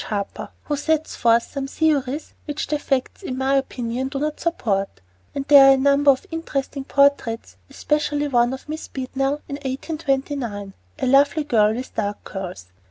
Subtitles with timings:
[0.09, 4.99] Harper, who sets forth some theories which the facts, in my opinion, do not support;
[5.35, 10.73] and there are a number of interesting portraits, especially one of Miss Beadnell in 1829
[10.97, 12.71] a lovely girl with dark curls.